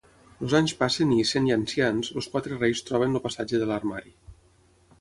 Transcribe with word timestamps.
Els 0.45 0.53
anys 0.59 0.71
passen 0.79 1.11
i, 1.15 1.17
sent 1.31 1.49
ja 1.49 1.57
ancians, 1.61 2.09
els 2.21 2.29
quatre 2.37 2.57
reis 2.63 2.83
troben 2.89 3.13
el 3.19 3.23
passatge 3.29 3.61
de 3.65 3.69
l'armari. 3.73 4.15